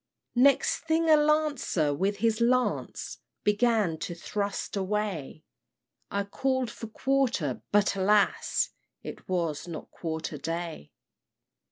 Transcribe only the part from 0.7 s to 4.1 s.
thing a lancer, with his lance, Began